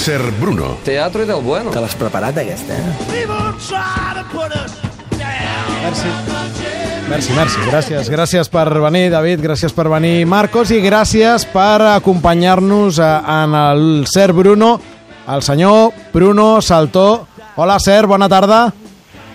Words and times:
Ser 0.00 0.22
Bruno. 0.40 0.78
Teatro 0.82 1.26
del 1.26 1.42
bueno. 1.42 1.70
Te 1.70 1.80
l'has 1.80 1.94
preparat, 1.94 2.38
aquesta, 2.40 2.72
eh? 2.72 3.26
Merci. 5.82 6.08
Merci, 7.10 7.32
merci. 7.36 7.58
Gràcies. 7.66 8.08
Gràcies 8.08 8.48
per 8.48 8.64
venir, 8.80 9.10
David. 9.12 9.42
Gràcies 9.44 9.74
per 9.76 9.90
venir, 9.92 10.24
Marcos. 10.24 10.72
I 10.72 10.80
gràcies 10.80 11.44
per 11.52 11.82
acompanyar-nos 11.98 12.96
en 13.04 13.58
el 13.60 14.06
Ser 14.08 14.32
Bruno, 14.32 14.78
el 15.28 15.44
senyor 15.44 15.92
Bruno 16.14 16.62
Saltó. 16.62 17.26
Hola, 17.56 17.76
Ser, 17.78 18.06
bona 18.06 18.28
tarda. 18.28 18.72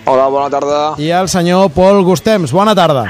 Hola, 0.06 0.26
bona 0.26 0.50
tarda. 0.50 0.82
I 0.98 1.12
el 1.14 1.30
senyor 1.30 1.70
Pol 1.70 2.02
Gustems. 2.02 2.50
Bona 2.50 2.74
tarda. 2.74 3.06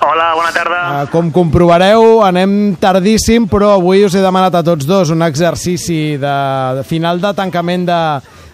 Hola, 0.00 0.34
bona 0.34 0.52
tarda. 0.52 0.78
Uh, 0.86 1.10
com 1.10 1.30
comprovareu, 1.32 2.20
anem 2.24 2.74
tardíssim, 2.80 3.46
però 3.48 3.72
avui 3.76 4.04
us 4.04 4.16
he 4.16 4.22
demanat 4.24 4.58
a 4.58 4.62
tots 4.66 4.86
dos 4.88 5.12
un 5.14 5.24
exercici 5.24 6.16
de, 6.20 6.34
de 6.78 6.84
final 6.86 7.20
de 7.22 7.32
tancament 7.36 7.86
de, 7.88 8.00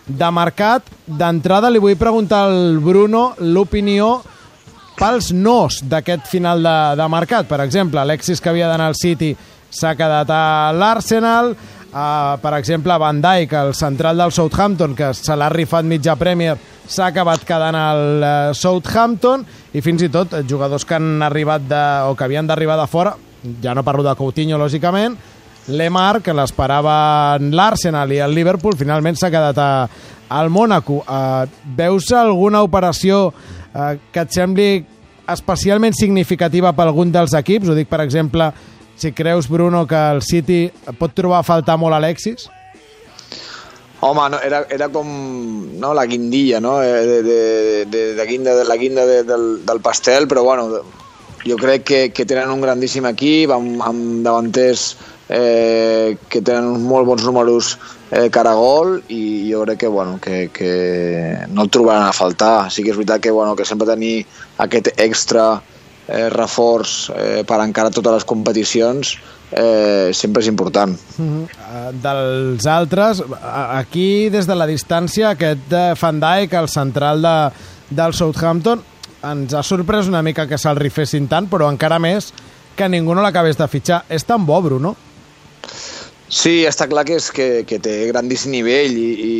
de 0.06 0.30
mercat. 0.34 0.86
D'entrada 1.06 1.70
li 1.72 1.82
vull 1.82 1.98
preguntar 1.98 2.44
al 2.46 2.78
Bruno 2.84 3.32
l'opinió 3.40 4.20
pels 4.98 5.32
nos 5.34 5.80
d'aquest 5.82 6.28
final 6.30 6.62
de, 6.62 6.76
de 7.00 7.08
mercat. 7.10 7.48
Per 7.50 7.60
exemple, 7.64 8.00
Alexis, 8.00 8.40
que 8.40 8.52
havia 8.52 8.70
d'anar 8.70 8.92
al 8.92 8.98
City, 8.98 9.32
s'ha 9.72 9.96
quedat 9.98 10.30
a 10.30 10.70
l'Arsenal. 10.76 11.56
Uh, 11.92 12.38
per 12.40 12.54
exemple, 12.56 12.94
Van 12.96 13.18
Dijk, 13.20 13.52
el 13.52 13.74
central 13.76 14.16
del 14.16 14.32
Southampton, 14.32 14.94
que 14.96 15.10
se 15.12 15.34
l'ha 15.36 15.50
rifat 15.52 15.84
mitja 15.84 16.14
Premier, 16.16 16.54
s'ha 16.88 17.10
acabat 17.10 17.44
quedant 17.44 17.76
al 17.76 18.00
uh, 18.16 18.30
Southampton 18.56 19.44
i 19.76 19.82
fins 19.84 20.06
i 20.06 20.08
tot 20.12 20.32
eh, 20.32 20.40
jugadors 20.48 20.86
que 20.88 20.96
han 20.96 21.20
arribat 21.22 21.66
de, 21.68 21.82
o 22.08 22.16
que 22.16 22.24
havien 22.24 22.48
d'arribar 22.48 22.78
de 22.80 22.88
fora, 22.88 23.12
ja 23.60 23.74
no 23.76 23.84
parlo 23.84 24.06
de 24.06 24.16
Coutinho, 24.16 24.56
lògicament, 24.56 25.18
Lemar, 25.68 26.22
que 26.24 26.32
l'esperava 26.34 27.36
en 27.36 27.52
l'Arsenal 27.54 28.10
i 28.16 28.22
el 28.24 28.32
Liverpool, 28.34 28.74
finalment 28.80 29.20
s'ha 29.20 29.30
quedat 29.30 29.60
a, 29.60 29.70
al 30.32 30.48
Mónaco. 30.50 31.02
Uh, 31.04 31.44
veus 31.76 32.08
alguna 32.16 32.64
operació 32.64 33.28
uh, 33.28 33.92
que 34.10 34.24
et 34.24 34.32
sembli 34.32 34.70
especialment 35.28 35.94
significativa 35.94 36.72
per 36.72 36.88
algun 36.88 37.12
dels 37.12 37.36
equips? 37.36 37.68
Ho 37.68 37.76
dic, 37.76 37.92
per 37.92 38.00
exemple, 38.02 38.48
si 39.02 39.12
creus, 39.12 39.48
Bruno, 39.50 39.84
que 39.90 39.98
el 39.98 40.22
City 40.22 40.70
pot 40.98 41.14
trobar 41.18 41.42
a 41.42 41.46
faltar 41.46 41.74
molt 41.80 41.98
Alexis? 41.98 42.46
Home, 44.02 44.24
no, 44.30 44.38
era, 44.42 44.64
era 44.70 44.88
com 44.90 45.06
no, 45.78 45.92
la 45.94 46.06
guindilla, 46.10 46.60
no? 46.62 46.80
Eh, 46.82 47.06
De, 47.06 47.22
de, 47.22 47.86
de, 47.86 48.02
de 48.18 48.26
guinda, 48.26 48.54
de 48.54 48.64
la 48.64 48.76
guinda 48.76 49.06
de, 49.06 49.22
del, 49.22 49.64
del 49.66 49.80
pastel, 49.80 50.26
però 50.26 50.42
bueno, 50.42 50.82
jo 51.46 51.56
crec 51.58 51.84
que, 51.84 52.00
que 52.14 52.26
tenen 52.26 52.50
un 52.50 52.62
grandíssim 52.62 53.06
equip, 53.10 53.50
amb, 53.54 53.82
amb 53.82 54.22
davanters 54.26 54.96
eh, 55.28 56.16
que 56.28 56.42
tenen 56.42 56.70
uns 56.76 56.86
molt 56.86 57.06
bons 57.06 57.26
números 57.26 57.76
eh, 58.10 58.28
cara 58.30 58.52
a 58.52 58.58
gol 58.58 59.00
i 59.08 59.50
jo 59.50 59.62
crec 59.66 59.82
que, 59.84 59.90
bueno, 59.90 60.18
que, 60.22 60.48
que 60.54 60.72
no 61.50 61.66
el 61.66 61.70
trobaran 61.70 62.06
a 62.06 62.14
faltar. 62.16 62.70
Sí 62.70 62.82
que 62.82 62.94
és 62.94 62.98
veritat 62.98 63.22
que, 63.22 63.34
bueno, 63.34 63.56
que 63.56 63.66
sempre 63.66 63.88
tenir 63.90 64.26
aquest 64.62 64.92
extra 64.96 65.62
eh, 66.12 66.28
reforç 66.32 66.96
eh, 67.16 67.40
per 67.48 67.62
encara 67.64 67.90
totes 67.90 68.20
les 68.20 68.26
competicions 68.28 69.16
eh, 69.50 70.10
sempre 70.12 70.42
és 70.42 70.48
important. 70.50 70.94
Uh, 71.18 71.90
dels 72.04 72.66
altres, 72.68 73.22
aquí 73.42 74.28
des 74.32 74.48
de 74.48 74.56
la 74.56 74.68
distància, 74.68 75.32
aquest 75.32 75.72
eh, 75.72 75.92
Van 76.00 76.20
Dijk, 76.22 76.56
el 76.60 76.68
central 76.72 77.24
de, 77.24 77.36
del 77.90 78.16
Southampton, 78.16 78.84
ens 79.22 79.54
ha 79.54 79.62
sorprès 79.62 80.08
una 80.10 80.22
mica 80.22 80.48
que 80.50 80.58
se'l 80.58 80.80
rifessin 80.80 81.28
tant, 81.30 81.48
però 81.50 81.70
encara 81.70 82.00
més 82.02 82.32
que 82.76 82.88
ningú 82.88 83.14
no 83.14 83.22
l'acabés 83.22 83.58
de 83.58 83.68
fitxar. 83.68 84.02
És 84.10 84.24
tan 84.26 84.46
bo, 84.48 84.58
Bruno? 84.64 84.96
Sí, 86.32 86.62
està 86.64 86.88
clar 86.88 87.04
que, 87.04 87.18
és, 87.20 87.28
que, 87.30 87.48
que 87.68 87.78
té 87.82 88.06
grandíssim 88.08 88.54
nivell 88.54 88.96
i, 88.96 89.10
i 89.12 89.34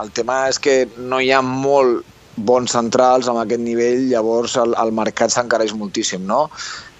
el 0.00 0.08
tema 0.16 0.46
és 0.48 0.58
que 0.58 0.86
no 0.96 1.20
hi 1.20 1.28
ha 1.30 1.42
molt 1.44 2.06
bons 2.36 2.72
centrals 2.72 3.28
amb 3.28 3.42
aquest 3.42 3.62
nivell, 3.62 4.06
llavors 4.10 4.56
el, 4.60 4.74
el 4.78 4.92
mercat 4.96 5.32
s'encareix 5.34 5.74
moltíssim, 5.76 6.24
no? 6.26 6.48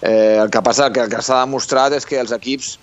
Eh, 0.02 0.38
el 0.42 0.50
que 0.50 0.62
passa, 0.62 0.91
que 0.92 1.04
el 1.04 1.12
que 1.12 1.22
s'ha 1.22 1.44
demostrat 1.44 1.94
és 1.96 2.06
que 2.08 2.20
els 2.20 2.32
equips 2.36 2.78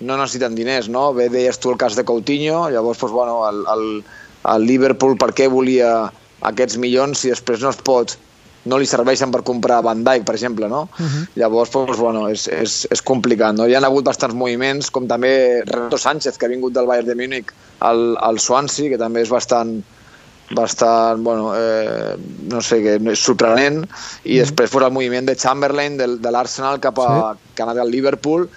no 0.00 0.16
necessiten 0.16 0.54
diners, 0.54 0.88
no? 0.88 1.10
Bé, 1.16 1.28
deies 1.32 1.58
tu 1.58 1.72
el 1.72 1.80
cas 1.80 1.96
de 1.98 2.04
Coutinho, 2.06 2.68
llavors, 2.70 3.00
doncs, 3.02 3.14
bueno, 3.14 3.42
el, 3.48 3.64
el, 3.74 3.84
el 4.54 4.66
Liverpool 4.68 5.18
per 5.18 5.32
què 5.34 5.48
volia 5.50 6.08
aquests 6.48 6.78
milions 6.78 7.18
si 7.18 7.32
després 7.34 7.64
no 7.64 7.74
es 7.74 7.80
pot 7.82 8.14
no 8.68 8.78
li 8.78 8.86
serveixen 8.88 9.30
per 9.32 9.40
comprar 9.46 9.80
Van 9.86 10.02
Dijk, 10.04 10.24
per 10.28 10.34
exemple, 10.34 10.68
no? 10.68 10.88
Uh 10.98 11.06
-huh. 11.06 11.26
Llavors, 11.40 11.70
doncs, 11.72 11.96
bueno, 11.96 12.28
és, 12.28 12.48
és, 12.48 12.86
és 12.90 13.02
complicat, 13.02 13.54
no? 13.54 13.66
Hi 13.66 13.74
ha 13.74 13.80
hagut 13.80 14.04
bastants 14.04 14.34
moviments, 14.34 14.90
com 14.90 15.06
també 15.06 15.62
Renato 15.64 15.98
Sánchez, 15.98 16.36
que 16.36 16.46
ha 16.46 16.48
vingut 16.48 16.72
del 16.72 16.86
Bayern 16.86 17.06
de 17.06 17.14
Múnich 17.14 17.52
al, 17.78 18.16
al 18.20 18.38
Swansea, 18.38 18.90
que 18.90 18.98
també 18.98 19.22
és 19.22 19.30
bastant 19.30 19.82
bastant, 20.50 21.22
bueno, 21.22 21.52
eh, 21.56 22.16
no 22.48 22.62
sé, 22.64 22.80
que 22.82 22.96
és 22.96 23.22
sorprenent, 23.22 23.82
i 24.24 24.38
mm. 24.38 24.42
després 24.44 24.70
fos 24.72 24.84
el 24.86 24.94
moviment 24.94 25.28
de 25.28 25.36
Chamberlain 25.36 25.98
del, 25.98 26.18
de 26.22 26.32
l'Arsenal 26.32 26.80
cap 26.80 27.00
a, 27.04 27.08
sí. 27.34 27.54
que 27.54 27.64
ha 27.64 27.68
anat 27.68 27.82
al 27.84 27.90
Liverpool, 27.92 28.48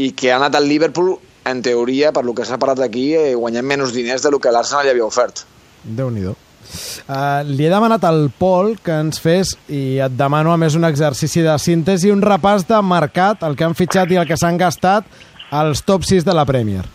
i 0.00 0.12
que 0.16 0.32
ha 0.32 0.38
anat 0.38 0.56
al 0.56 0.68
Liverpool, 0.70 1.16
en 1.50 1.62
teoria, 1.64 2.12
per 2.12 2.24
lo 2.24 2.34
que 2.36 2.44
s'ha 2.44 2.60
parlat 2.60 2.84
aquí, 2.84 3.10
eh, 3.16 3.34
guanyant 3.34 3.66
menys 3.66 3.96
diners 3.96 4.22
del 4.24 4.38
que 4.40 4.52
l'Arsenal 4.52 4.86
li 4.86 4.94
havia 4.94 5.08
ofert. 5.08 5.44
Déu-n'hi-do. 5.84 6.36
Uh, 7.08 7.40
li 7.48 7.64
he 7.66 7.70
demanat 7.72 8.04
al 8.06 8.28
Pol 8.38 8.76
que 8.84 8.94
ens 9.02 9.18
fes, 9.22 9.56
i 9.72 9.98
et 10.04 10.14
demano 10.14 10.52
a 10.52 10.58
més 10.60 10.76
un 10.78 10.86
exercici 10.86 11.42
de 11.42 11.56
síntesi, 11.58 12.12
un 12.12 12.22
repàs 12.22 12.68
de 12.68 12.78
mercat, 12.86 13.42
el 13.48 13.58
que 13.58 13.66
han 13.66 13.74
fitxat 13.74 14.12
i 14.12 14.20
el 14.20 14.28
que 14.28 14.38
s'han 14.38 14.60
gastat 14.60 15.08
als 15.50 15.82
top 15.82 16.06
6 16.06 16.24
de 16.28 16.36
la 16.36 16.46
Premier. 16.46 16.86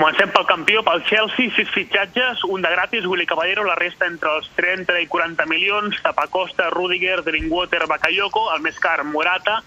Comencem 0.00 0.30
pel 0.32 0.46
campió, 0.48 0.80
pel 0.80 1.02
Chelsea, 1.04 1.50
sis 1.52 1.68
fitxatges, 1.74 2.40
un 2.48 2.62
de 2.64 2.70
gratis, 2.72 3.04
Willy 3.04 3.26
Caballero, 3.28 3.66
la 3.68 3.74
resta 3.76 4.06
entre 4.08 4.30
els 4.32 4.46
30 4.56 4.96
i 5.02 5.04
40 5.12 5.44
milions, 5.44 5.98
Tapacosta, 6.00 6.70
Rudiger, 6.72 7.18
Drinkwater, 7.26 7.84
Bakayoko, 7.90 8.46
el 8.54 8.64
més 8.64 8.80
car, 8.80 9.02
Morata, 9.04 9.58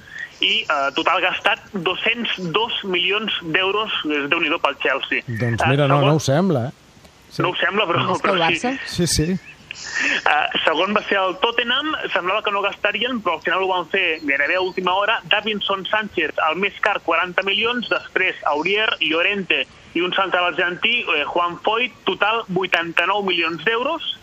i 0.41 0.63
eh, 0.63 0.89
total 0.97 1.21
gastat 1.21 1.61
202 1.75 2.81
milions 2.89 3.37
d'euros, 3.45 3.93
és 4.09 4.25
déu 4.31 4.41
nhi 4.41 4.57
pel 4.65 4.79
Chelsea. 4.81 5.21
Doncs 5.29 5.67
mira, 5.69 5.85
no, 5.85 6.01
no 6.01 6.17
ho 6.17 6.23
sembla, 6.23 6.71
eh? 6.71 6.97
Sí. 7.29 7.45
No 7.45 7.53
ho 7.53 7.59
sembla, 7.61 7.85
però, 7.89 8.01
Més 8.09 8.25
que 8.25 8.33
el 8.33 8.41
però 8.41 8.47
Barça? 8.47 8.73
sí. 8.89 9.05
Sí, 9.05 9.11
sí. 9.13 9.52
Uh, 9.73 10.45
segon 10.63 10.93
va 10.93 11.01
ser 11.07 11.17
el 11.17 11.35
Tottenham, 11.41 11.93
semblava 12.13 12.43
que 12.45 12.53
no 12.53 12.61
gastarien, 12.61 13.21
però 13.23 13.37
al 13.37 13.45
final 13.45 13.63
ho 13.65 13.69
van 13.71 13.87
fer 13.91 14.19
gairebé 14.21 14.57
a 14.59 14.65
última 14.65 14.93
hora. 14.93 15.19
Davinson 15.31 15.85
Sánchez, 15.89 16.37
el 16.49 16.59
més 16.61 16.77
car, 16.85 16.99
40 17.05 17.45
milions, 17.47 17.89
després 17.89 18.37
Aurier, 18.53 18.89
Llorente 19.01 19.63
i 19.93 20.01
un 20.01 20.13
central 20.13 20.51
argentí, 20.51 21.01
eh, 21.01 21.23
Juan 21.25 21.59
Foyt, 21.65 21.93
total 22.05 22.43
89 22.53 23.25
milions 23.27 23.63
d'euros. 23.65 24.19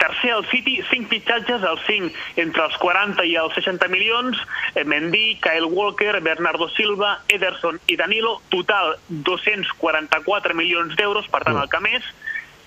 Tercer, 0.00 0.30
el 0.32 0.46
City, 0.48 0.78
5 0.88 1.10
fitxatges, 1.10 1.62
el 1.62 1.78
5 1.86 2.14
entre 2.40 2.64
els 2.64 2.76
40 2.80 3.24
i 3.28 3.34
els 3.36 3.52
60 3.52 3.88
milions, 3.92 4.38
eh, 4.74 4.84
Mendy, 4.84 5.38
Kyle 5.44 5.68
Walker, 5.68 6.22
Bernardo 6.24 6.70
Silva, 6.72 7.18
Ederson 7.28 7.80
i 7.86 7.96
Danilo, 8.00 8.40
total 8.48 8.96
244 9.08 10.54
milions 10.54 10.96
d'euros, 10.96 11.28
per 11.28 11.44
tant, 11.44 11.60
el 11.60 11.68
que 11.68 11.84
més, 11.84 12.04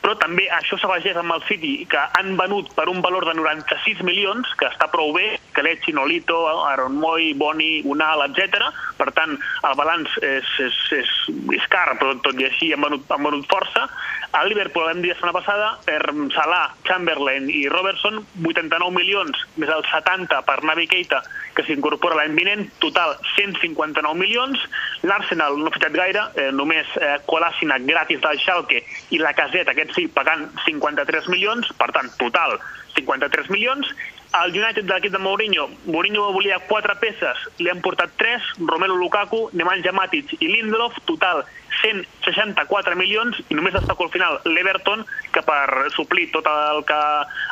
però 0.03 0.17
també 0.19 0.49
això 0.51 0.77
s'afegeix 0.79 1.15
amb 1.21 1.31
el 1.37 1.43
City, 1.47 1.73
que 1.89 2.01
han 2.19 2.35
venut 2.39 2.73
per 2.75 2.89
un 2.91 2.99
valor 3.01 3.25
de 3.29 3.37
96 3.39 4.03
milions, 4.03 4.51
que 4.59 4.67
està 4.67 4.89
prou 4.91 5.13
bé, 5.15 5.37
Kelechi, 5.53 5.93
Nolito, 5.93 6.37
Aaron 6.67 6.97
Moy, 6.99 7.33
Boni, 7.33 7.81
Unal, 7.85 8.25
etc. 8.27 8.71
Per 8.97 9.09
tant, 9.15 9.37
el 9.37 9.77
balanç 9.79 10.17
és, 10.21 10.49
és, 10.65 10.79
és, 10.99 11.13
és 11.57 11.69
car, 11.73 11.93
però 11.99 12.17
tot 12.25 12.39
i 12.39 12.47
així 12.49 12.73
han 12.73 12.83
venut, 12.85 13.07
han 13.13 13.23
venut 13.25 13.47
força. 13.51 13.87
Al 14.33 14.49
Liverpool, 14.49 14.87
vam 14.89 15.01
dir 15.03 15.11
la 15.11 15.17
setmana 15.19 15.35
passada, 15.37 15.67
per 15.85 16.01
Salah, 16.33 16.73
Chamberlain 16.87 17.51
i 17.53 17.67
Robertson, 17.69 18.23
89 18.41 18.89
milions, 18.95 19.43
més 19.61 19.69
el 19.69 19.85
70 19.91 20.39
per 20.47 20.55
Navi 20.65 20.87
Keita, 20.89 21.19
que 21.53 21.65
s'incorpora 21.67 22.17
l'any 22.17 22.33
vinent, 22.39 22.63
total 22.81 23.13
159 23.35 24.17
milions. 24.17 24.57
L'Arsenal 25.05 25.59
no 25.59 25.69
ha 25.69 25.75
fitxat 25.75 25.93
gaire, 25.93 26.25
eh, 26.33 26.49
només 26.55 26.89
eh, 26.97 27.19
Kolasinac 27.29 27.85
gratis 27.85 28.23
del 28.25 28.41
Schalke 28.41 28.81
i 29.13 29.21
la 29.21 29.35
caseta, 29.37 29.77
aquest 29.77 29.93
sí, 29.99 30.07
pagant 30.09 30.47
53 30.65 31.29
milions, 31.29 31.69
per 31.77 31.91
tant, 31.93 32.09
total 32.17 32.57
53 32.97 33.53
milions. 33.53 33.93
El 34.33 34.55
United 34.57 34.87
de 34.87 34.93
l'equip 34.95 35.13
de 35.13 35.19
Mourinho, 35.21 35.67
Mourinho 35.85 36.31
volia 36.33 36.57
quatre 36.65 36.95
peces, 37.01 37.37
li 37.61 37.69
han 37.69 37.83
portat 37.85 38.15
tres, 38.17 38.41
Romelu 38.57 38.95
Lukaku, 38.97 39.43
Nemanja 39.53 39.93
Matic 39.93 40.33
i 40.39 40.47
Lindelof, 40.49 40.97
total 41.05 41.43
164 41.83 42.95
milions, 42.97 43.37
i 43.49 43.57
només 43.57 43.75
destaco 43.75 44.07
al 44.07 44.11
final 44.13 44.39
l'Everton, 44.49 45.03
que 45.33 45.43
per 45.45 45.91
suplir 45.93 46.29
tot 46.33 46.47
el 46.49 46.81
que 46.87 46.99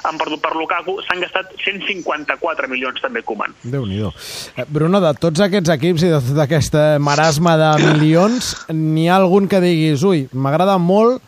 han 0.10 0.20
perdut 0.22 0.42
per 0.42 0.54
Lukaku 0.58 0.98
s'han 1.06 1.22
gastat 1.22 1.54
154 1.62 2.70
milions 2.72 3.02
també, 3.04 3.22
Koeman. 3.26 3.54
Déu-n'hi-do. 3.62 4.14
Eh, 4.56 4.66
Bruno, 4.70 5.02
de 5.04 5.14
tots 5.22 5.46
aquests 5.46 5.74
equips 5.78 6.08
i 6.08 6.14
aquest 6.46 6.78
eh, 6.80 6.88
marasme 6.98 7.58
de 7.62 7.74
milions, 7.92 8.54
n'hi 8.74 9.10
ha 9.10 9.20
algun 9.22 9.50
que 9.52 9.62
diguis, 9.64 10.06
ui, 10.08 10.26
m'agrada 10.34 10.80
molt 10.82 11.22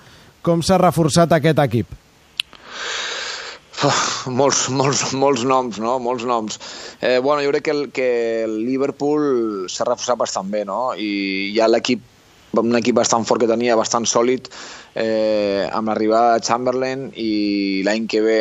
com 0.44 0.66
s'ha 0.66 0.82
reforçat 0.82 1.38
aquest 1.38 1.62
equip. 1.64 2.00
Uf, 3.84 4.28
molts, 4.32 4.70
molts, 4.72 5.02
molts 5.12 5.42
noms, 5.44 5.78
no? 5.84 5.98
Molts 6.00 6.24
noms. 6.24 6.60
Eh, 7.02 7.18
bueno, 7.20 7.44
jo 7.44 7.52
crec 7.52 7.66
que 7.66 7.74
el, 7.76 7.82
que 7.92 8.08
el 8.46 8.54
Liverpool 8.64 9.68
s'ha 9.68 9.88
reforçat 9.90 10.20
bastant 10.22 10.52
bé, 10.54 10.64
no? 10.70 10.94
I 10.96 11.52
ja 11.58 11.68
l'equip 11.68 12.06
un 12.62 12.78
equip 12.78 12.96
bastant 12.96 13.26
fort 13.28 13.42
que 13.42 13.50
tenia, 13.50 13.76
bastant 13.76 14.06
sòlid, 14.08 14.48
eh, 14.96 15.68
amb 15.74 15.90
l'arribada 15.90 16.38
de 16.38 16.48
Chamberlain 16.48 17.08
i 17.18 17.82
l'any 17.84 18.06
que 18.08 18.22
ve 18.22 18.38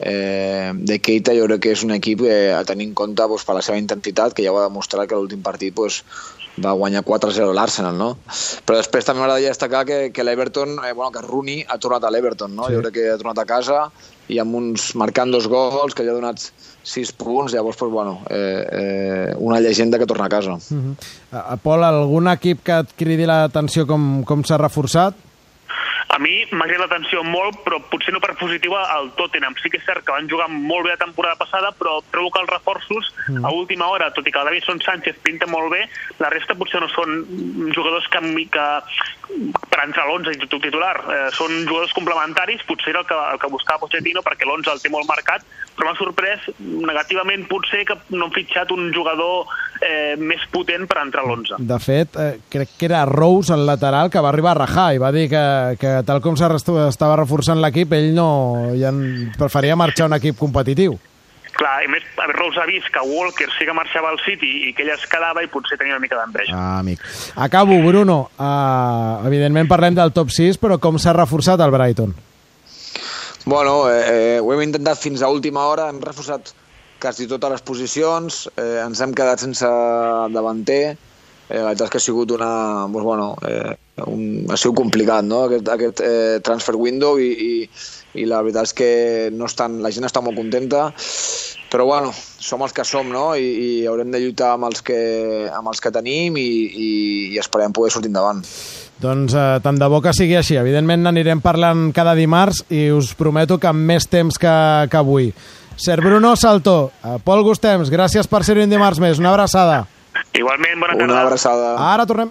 eh, 0.00 0.72
de 0.74 0.98
Keita 0.98 1.36
jo 1.36 1.46
crec 1.46 1.66
que 1.66 1.74
és 1.76 1.84
un 1.84 1.92
equip 1.94 2.24
eh, 2.24 2.50
a 2.56 2.64
tenir 2.64 2.88
en 2.88 2.94
compte 2.96 3.20
doncs, 3.20 3.44
per 3.44 3.54
la 3.58 3.62
seva 3.62 3.78
intensitat, 3.78 4.34
que 4.34 4.46
ja 4.46 4.54
va 4.56 4.66
demostrar 4.66 5.06
que 5.06 5.18
l'últim 5.18 5.44
partit 5.44 5.76
doncs, 5.76 6.02
va 6.64 6.76
guanyar 6.76 7.02
4-0 7.06 7.52
l'Arsenal, 7.56 7.96
no? 7.96 8.10
Però 8.66 8.78
després 8.78 9.06
també 9.06 9.22
m'agradaria 9.22 9.52
destacar 9.52 9.84
que, 9.88 10.00
que 10.14 10.24
l'Everton, 10.24 10.78
eh, 10.84 10.92
bueno, 10.92 11.10
que 11.14 11.24
Rooney 11.24 11.64
ha 11.66 11.78
tornat 11.82 12.04
a 12.04 12.10
l'Everton, 12.12 12.54
no? 12.56 12.68
Sí. 12.68 12.76
Jo 12.76 12.82
crec 12.84 12.96
que 12.98 13.06
ha 13.12 13.18
tornat 13.20 13.42
a 13.42 13.46
casa 13.48 13.84
i 14.30 14.38
amb 14.38 14.54
uns 14.54 14.92
marcant 14.98 15.32
dos 15.34 15.48
gols, 15.50 15.96
que 15.96 16.04
ja 16.06 16.12
ha 16.12 16.18
donat 16.18 16.44
6 16.86 17.12
punts, 17.18 17.54
llavors, 17.54 17.78
pues, 17.80 17.90
bueno, 17.90 18.20
eh, 18.30 18.66
eh, 18.82 19.34
una 19.38 19.60
llegenda 19.60 19.98
que 19.98 20.06
torna 20.06 20.26
a 20.26 20.32
casa. 20.32 20.54
Uh 20.54 20.76
-huh. 20.76 20.94
uh, 21.32 21.56
Pol, 21.62 21.84
algun 21.84 22.28
equip 22.28 22.62
que 22.62 22.78
et 22.78 22.94
cridi 22.96 23.26
l'atenció 23.26 23.86
com, 23.86 24.24
com 24.24 24.44
s'ha 24.44 24.58
reforçat? 24.58 25.14
A 26.10 26.18
mi 26.18 26.42
m'ha 26.50 26.66
cridat 26.66 26.88
l'atenció 26.88 27.22
molt, 27.22 27.60
però 27.62 27.78
potser 27.90 28.10
no 28.14 28.20
per 28.22 28.32
positiva, 28.38 28.82
el 28.96 29.12
Tottenham. 29.18 29.54
Sí 29.62 29.70
que 29.70 29.78
és 29.78 29.86
cert 29.86 30.02
que 30.06 30.14
van 30.14 30.26
jugar 30.30 30.48
molt 30.50 30.86
bé 30.86 30.94
la 30.94 30.98
temporada 30.98 31.38
passada, 31.38 31.70
però 31.78 32.00
trobo 32.10 32.32
que 32.34 32.42
els 32.42 32.50
reforços 32.50 33.12
mm. 33.28 33.44
a 33.46 33.52
última 33.54 33.86
hora, 33.86 34.10
tot 34.16 34.26
i 34.26 34.32
que 34.34 34.42
el 34.42 34.50
Davison 34.50 34.82
Sánchez 34.82 35.20
pinta 35.22 35.46
molt 35.50 35.70
bé, 35.70 35.84
la 36.18 36.32
resta 36.34 36.56
potser 36.58 36.82
no 36.82 36.90
són 36.90 37.22
jugadors 37.76 38.10
que, 38.10 38.24
que 38.50 38.66
per 39.70 39.84
entrar 39.84 40.08
a 40.08 40.10
l'11 40.10 40.50
titular. 40.50 40.96
Eh, 40.98 41.30
són 41.38 41.54
jugadors 41.68 41.94
complementaris, 41.94 42.66
potser 42.66 42.90
era 42.94 43.04
el 43.04 43.06
que, 43.06 43.18
el 43.36 43.38
que 43.38 43.54
buscava 43.54 43.84
Pochettino, 43.84 44.24
perquè 44.26 44.48
l'11 44.48 44.74
el 44.74 44.82
té 44.82 44.90
molt 44.90 45.06
marcat, 45.06 45.46
però 45.78 45.88
m'ha 45.92 45.98
sorprès 46.00 46.50
negativament 46.58 47.46
potser 47.50 47.84
que 47.86 47.98
no 48.10 48.26
han 48.26 48.34
fitxat 48.34 48.74
un 48.74 48.90
jugador 48.96 49.46
eh, 49.80 50.16
més 50.20 50.42
potent 50.52 50.86
per 50.88 51.00
entrar 51.02 51.24
a 51.24 51.28
l'11. 51.28 51.60
De 51.66 51.78
fet, 51.82 52.16
eh, 52.16 52.32
crec 52.52 52.76
que 52.78 52.88
era 52.88 53.04
Rose, 53.08 53.52
el 53.54 53.66
lateral, 53.66 54.10
que 54.10 54.22
va 54.22 54.30
arribar 54.32 54.54
a 54.54 54.60
rajar 54.62 54.88
i 54.94 55.02
va 55.02 55.12
dir 55.12 55.28
que, 55.32 55.44
que 55.80 55.94
tal 56.06 56.22
com 56.24 56.36
estava 56.36 57.16
reforçant 57.20 57.60
l'equip, 57.60 57.92
ell 57.92 58.12
no 58.14 58.30
ja 58.78 58.92
preferia 59.38 59.76
marxar 59.76 60.06
a 60.06 60.12
un 60.12 60.18
equip 60.20 60.38
competitiu. 60.38 60.98
Clar, 61.60 61.82
i 61.84 61.88
més, 61.92 62.04
a 62.16 62.28
Rose 62.30 62.60
ha 62.62 62.66
vist 62.68 62.88
que 62.94 63.02
Walker 63.04 63.48
sí 63.56 63.66
que 63.68 63.74
marxava 63.76 64.08
al 64.12 64.20
City 64.22 64.68
i 64.68 64.72
que 64.72 64.84
ell 64.84 64.94
es 64.94 65.02
quedava 65.10 65.42
i 65.44 65.50
potser 65.50 65.76
tenia 65.80 65.96
una 65.96 66.02
mica 66.02 66.16
d'enveja. 66.16 66.54
Ah, 66.56 66.78
amic. 66.78 67.02
Acabo, 67.36 67.76
Bruno. 67.84 68.30
Uh, 68.38 69.26
evidentment 69.28 69.68
parlem 69.68 69.98
del 69.98 70.14
top 70.16 70.30
6, 70.32 70.60
però 70.62 70.78
com 70.80 70.96
s'ha 70.96 71.12
reforçat 71.16 71.60
el 71.60 71.74
Brighton? 71.74 72.14
Bueno, 73.44 73.90
eh, 73.90 74.00
eh, 74.36 74.40
ho 74.40 74.52
hem 74.52 74.62
intentat 74.68 75.00
fins 75.00 75.22
a 75.24 75.28
última 75.32 75.64
hora, 75.66 75.88
hem 75.90 76.00
reforçat 76.04 76.52
quasi 77.00 77.28
totes 77.30 77.54
les 77.56 77.62
posicions, 77.66 78.42
eh, 78.56 78.80
ens 78.84 79.00
hem 79.00 79.14
quedat 79.16 79.42
sense 79.42 79.68
davanter, 80.34 80.96
eh, 81.50 81.58
la 81.58 81.70
veritat 81.70 81.88
és 81.88 81.94
que 81.94 82.00
ha 82.00 82.06
sigut 82.06 82.34
una, 82.36 82.50
doncs, 82.86 83.04
bueno, 83.04 83.30
eh, 83.46 83.74
un, 84.06 84.46
ha 84.50 84.56
sigut 84.60 84.78
complicat 84.80 85.26
no? 85.26 85.44
aquest, 85.48 85.68
aquest 85.68 86.04
eh, 86.04 86.38
transfer 86.46 86.76
window 86.78 87.18
i, 87.20 87.30
i, 87.32 88.20
i 88.20 88.26
la 88.28 88.42
veritat 88.44 88.70
és 88.70 88.76
que 88.76 88.92
no 89.34 89.48
estan, 89.50 89.80
la 89.84 89.92
gent 89.94 90.06
està 90.08 90.22
molt 90.24 90.38
contenta 90.38 90.90
però 91.70 91.86
bueno, 91.86 92.10
som 92.12 92.62
els 92.66 92.74
que 92.74 92.84
som 92.84 93.08
no? 93.12 93.30
I, 93.38 93.46
i 93.46 93.70
haurem 93.86 94.10
de 94.10 94.20
lluitar 94.22 94.54
amb 94.56 94.66
els 94.70 94.82
que, 94.82 95.00
amb 95.54 95.70
els 95.70 95.80
que 95.82 95.92
tenim 95.94 96.36
i, 96.36 96.48
i, 96.66 96.90
i 97.30 97.38
esperem 97.38 97.74
poder 97.74 97.92
sortir 97.94 98.10
endavant. 98.10 98.42
Doncs 99.00 99.36
eh, 99.38 99.60
tant 99.64 99.78
de 99.78 99.86
bo 99.88 100.02
que 100.02 100.12
sigui 100.16 100.34
així. 100.36 100.58
Evidentment 100.60 101.06
n'anirem 101.06 101.40
parlant 101.40 101.88
cada 101.96 102.16
dimarts 102.18 102.64
i 102.74 102.88
us 102.92 103.14
prometo 103.16 103.60
que 103.62 103.70
amb 103.70 103.86
més 103.86 104.10
temps 104.10 104.36
que, 104.36 104.56
que 104.90 104.98
avui. 104.98 105.30
Ser 105.80 106.02
Bruno 106.02 106.36
Saltó, 106.36 106.92
eh, 107.02 107.16
Pol 107.24 107.40
Gustems, 107.42 107.88
gràcies 107.88 108.26
per 108.28 108.42
ser-hi 108.44 108.66
un 108.66 108.72
dimarts 108.74 109.00
més. 109.00 109.16
Una 109.18 109.30
abraçada. 109.32 109.86
Igualment, 110.36 110.76
bona 110.78 110.92
tarda. 110.92 111.06
Una 111.08 111.22
abraçada. 111.22 111.70
Ara 111.80 112.04
tornem. 112.04 112.18